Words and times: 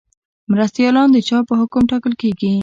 مرستیالان 0.51 1.07
د 1.11 1.17
چا 1.27 1.37
په 1.47 1.53
حکم 1.59 1.83
ټاکل 1.91 2.13
کیږي؟ 2.21 2.53